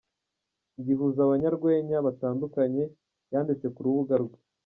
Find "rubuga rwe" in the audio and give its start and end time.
3.85-4.37